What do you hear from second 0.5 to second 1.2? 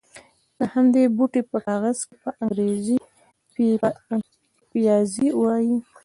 د همدې